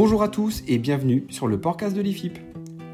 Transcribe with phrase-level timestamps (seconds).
[0.00, 2.38] Bonjour à tous et bienvenue sur le podcast de l'IFIP.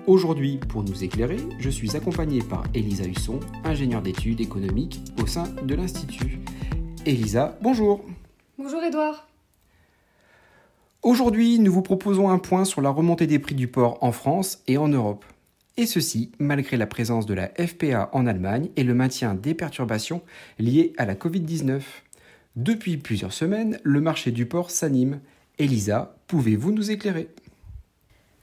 [0.06, 5.44] Aujourd'hui, pour nous éclairer, je suis accompagné par Elisa Husson, ingénieure d'études économiques au sein
[5.62, 6.40] de l'Institut.
[7.04, 8.06] Elisa, bonjour.
[8.56, 9.28] Bonjour Edouard.
[11.02, 14.62] Aujourd'hui, nous vous proposons un point sur la remontée des prix du porc en France
[14.66, 15.26] et en Europe.
[15.76, 20.22] Et ceci malgré la présence de la FPA en Allemagne et le maintien des perturbations
[20.58, 21.82] liées à la Covid-19.
[22.56, 25.20] Depuis plusieurs semaines, le marché du porc s'anime.
[25.58, 27.28] Elisa, pouvez-vous nous éclairer?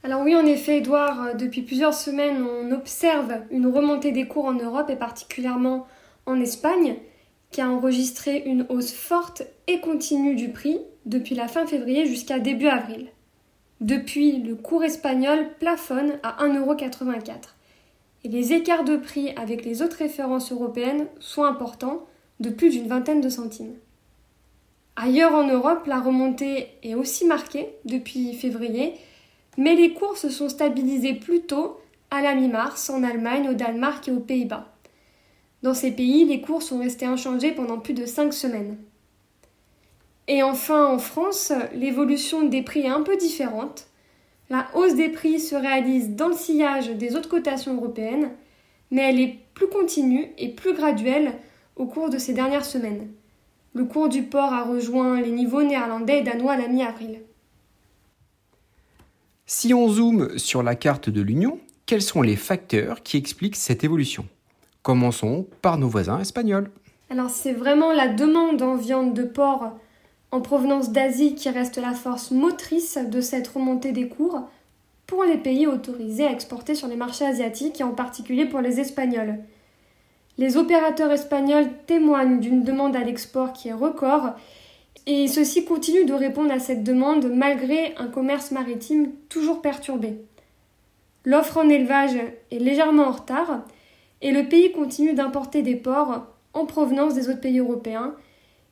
[0.02, 4.46] Alors oui, en effet, Edouard, euh, depuis plusieurs semaines, on observe une remontée des cours
[4.46, 5.86] en Europe et particulièrement
[6.26, 6.96] en Espagne,
[7.50, 12.38] qui a enregistré une hausse forte et continue du prix depuis la fin février jusqu'à
[12.38, 13.08] début avril.
[13.80, 17.34] Depuis, le cours espagnol plafonne à 1,84€.
[18.24, 22.06] Et les écarts de prix avec les autres références européennes sont importants,
[22.40, 23.74] de plus d'une vingtaine de centimes.
[24.96, 28.94] Ailleurs en Europe, la remontée est aussi marquée depuis février,
[29.56, 31.80] mais les cours se sont stabilisés plus tôt
[32.10, 34.68] à la mi-mars en Allemagne, au Danemark et aux Pays-Bas.
[35.62, 38.76] Dans ces pays, les cours sont restés inchangés pendant plus de cinq semaines.
[40.28, 43.86] Et enfin, en France, l'évolution des prix est un peu différente.
[44.50, 48.30] La hausse des prix se réalise dans le sillage des autres cotations européennes,
[48.90, 51.32] mais elle est plus continue et plus graduelle
[51.76, 53.08] au cours de ces dernières semaines.
[53.74, 57.20] Le cours du port a rejoint les niveaux néerlandais et danois à la mi-avril.
[59.46, 63.84] Si on zoome sur la carte de l'Union, quels sont les facteurs qui expliquent cette
[63.84, 64.26] évolution?
[64.82, 66.70] Commençons par nos voisins espagnols.
[67.10, 69.72] Alors c'est vraiment la demande en viande de porc
[70.30, 74.48] en provenance d'Asie qui reste la force motrice de cette remontée des cours
[75.06, 78.80] pour les pays autorisés à exporter sur les marchés asiatiques et en particulier pour les
[78.80, 79.38] Espagnols.
[80.42, 84.30] Les opérateurs espagnols témoignent d'une demande à l'export qui est record
[85.06, 90.16] et ceux-ci continuent de répondre à cette demande malgré un commerce maritime toujours perturbé.
[91.24, 92.16] L'offre en élevage
[92.50, 93.64] est légèrement en retard
[94.20, 98.16] et le pays continue d'importer des porcs en provenance des autres pays européens.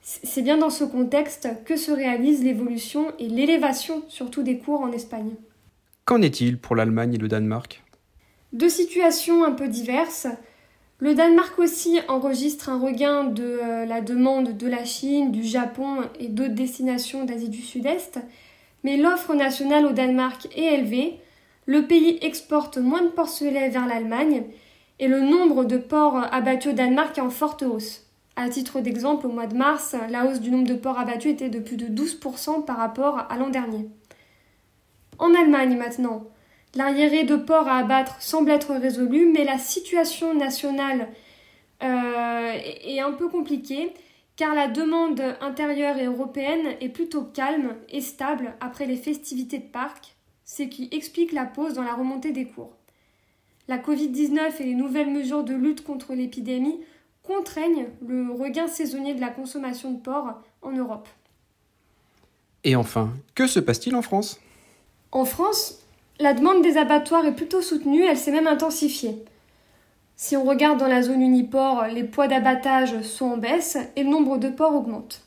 [0.03, 4.91] C'est bien dans ce contexte que se réalise l'évolution et l'élévation surtout des cours en
[4.91, 5.36] Espagne.
[6.04, 7.84] Qu'en est-il pour l'Allemagne et le Danemark?
[8.53, 10.26] Deux situations un peu diverses.
[11.00, 16.02] Le Danemark aussi enregistre un regain de euh, la demande de la Chine, du Japon
[16.18, 18.20] et d'autres destinations d'Asie du Sud-Est,
[18.84, 21.18] mais l'offre nationale au Danemark est élevée,
[21.64, 24.44] le pays exporte moins de porcelets vers l'Allemagne
[24.98, 28.06] et le nombre de porcs abattus au Danemark est en forte hausse.
[28.36, 31.48] À titre d'exemple, au mois de mars, la hausse du nombre de porcs abattus était
[31.48, 33.88] de plus de 12% par rapport à l'an dernier.
[35.18, 36.26] En Allemagne maintenant,
[36.75, 41.08] L'arriéré de porc à abattre semble être résolu, mais la situation nationale
[41.82, 42.53] euh,
[42.84, 43.92] est un peu compliquée
[44.36, 49.64] car la demande intérieure et européenne est plutôt calme et stable après les festivités de
[49.64, 50.16] Pâques,
[50.47, 52.75] ce qui explique la pause dans la remontée des cours.
[53.69, 56.80] La Covid-19 et les nouvelles mesures de lutte contre l'épidémie
[57.22, 61.09] contraignent le regain saisonnier de la consommation de porc en Europe.
[62.64, 64.41] Et enfin, que se passe-t-il en France?
[65.12, 65.82] En France,
[66.20, 69.25] la demande des abattoirs est plutôt soutenue, elle s'est même intensifiée.
[70.16, 74.10] Si on regarde dans la zone uniport, les poids d'abattage sont en baisse et le
[74.10, 75.22] nombre de porcs augmente.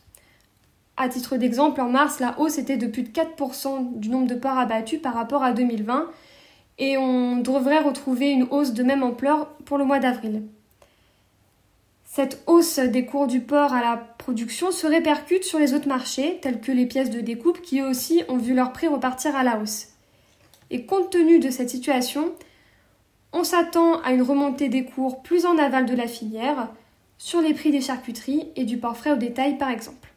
[0.96, 4.36] À titre d'exemple, en mars, la hausse était de plus de 4% du nombre de
[4.36, 6.12] porcs abattus par rapport à 2020
[6.78, 10.44] et on devrait retrouver une hausse de même ampleur pour le mois d'avril.
[12.06, 16.38] Cette hausse des cours du porc à la production se répercute sur les autres marchés,
[16.44, 19.44] tels que les pièces de découpe, qui eux aussi ont vu leur prix repartir à
[19.44, 19.93] la hausse.
[20.73, 22.34] Et compte tenu de cette situation,
[23.31, 26.69] on s'attend à une remontée des cours plus en aval de la filière,
[27.19, 30.11] sur les prix des charcuteries et du porc frais au détail par exemple.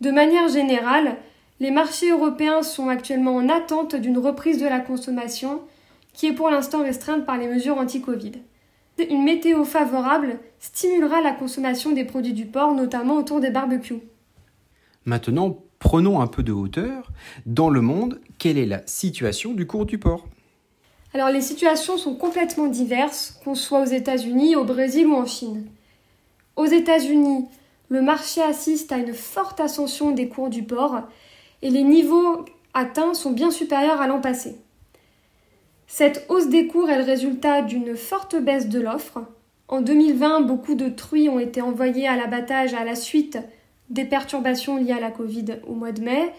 [0.00, 1.16] De manière générale,
[1.60, 5.62] les marchés européens sont actuellement en attente d'une reprise de la consommation
[6.12, 8.32] qui est pour l'instant restreinte par les mesures anti-Covid.
[8.98, 14.02] Une météo favorable stimulera la consommation des produits du porc, notamment autour des barbecues.
[15.04, 17.12] Maintenant, Prenons un peu de hauteur.
[17.46, 20.26] Dans le monde, quelle est la situation du cours du porc
[21.14, 25.68] Alors les situations sont complètement diverses, qu'on soit aux États-Unis, au Brésil ou en Chine.
[26.56, 27.46] Aux États-Unis,
[27.88, 31.02] le marché assiste à une forte ascension des cours du porc
[31.62, 32.44] et les niveaux
[32.74, 34.56] atteints sont bien supérieurs à l'an passé.
[35.86, 39.20] Cette hausse des cours est le résultat d'une forte baisse de l'offre.
[39.68, 43.38] En 2020, beaucoup de truies ont été envoyées à l'abattage à la suite
[43.90, 46.32] des perturbations liées à la Covid au mois de mai,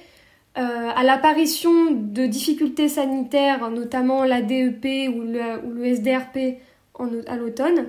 [0.57, 6.59] euh, à l'apparition de difficultés sanitaires, notamment la DEP ou le, SDRP
[7.27, 7.87] à l'automne,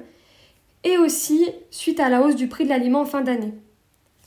[0.85, 3.55] et aussi suite à la hausse du prix de l'aliment en fin d'année.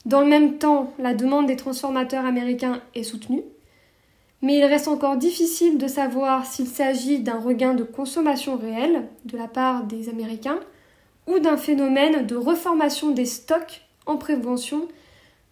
[0.06, 3.42] Dans le même temps, la demande des transformateurs américains est soutenue,
[4.42, 9.38] mais il reste encore difficile de savoir s'il s'agit d'un regain de consommation réel de
[9.38, 10.58] la part des Américains
[11.28, 14.88] ou d'un phénomène de reformation des stocks en prévention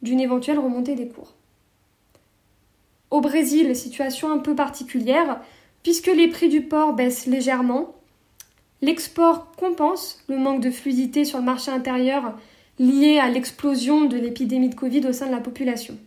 [0.03, 1.35] d'une éventuelle remontée des cours.
[3.11, 5.41] Au Brésil, situation un peu particulière,
[5.83, 7.95] puisque les prix du porc baissent légèrement.
[8.83, 12.35] L'export compense le manque de fluidité sur le marché intérieur
[12.79, 15.99] lié à l'explosion de l'épidémie de Covid au sein de la population.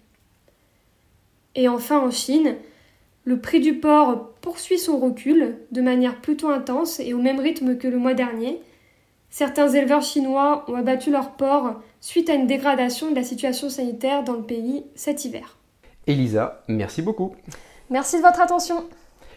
[1.56, 2.56] Et enfin en Chine,
[3.26, 7.78] le prix du porc poursuit son recul de manière plutôt intense et au même rythme
[7.78, 8.60] que le mois dernier.
[9.30, 14.26] Certains éleveurs chinois ont abattu leurs porcs suite à une dégradation de la situation sanitaire
[14.26, 15.58] dans le pays cet hiver.
[16.06, 17.34] Elisa, merci beaucoup.
[17.90, 18.84] Merci de votre attention.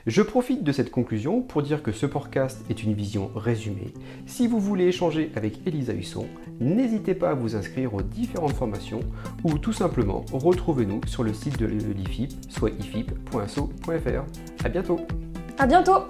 [0.04, 3.94] Je profite de cette conclusion pour dire que ce podcast est une vision résumée.
[4.26, 6.26] Si vous voulez échanger avec Elisa Husson,
[6.58, 9.00] n'hésitez pas à vous inscrire aux différentes formations
[9.44, 14.64] ou tout simplement retrouvez-nous sur le site de l'IFIP, soit ifip.so.fr.
[14.64, 14.98] À bientôt.
[15.56, 16.02] À bientôt.